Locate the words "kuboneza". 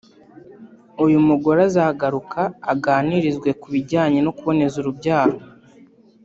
4.37-4.75